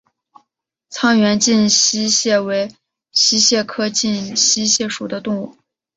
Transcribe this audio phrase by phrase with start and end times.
[0.89, 2.71] 沧源近溪蟹为
[3.11, 5.55] 溪蟹科近溪蟹属的动物。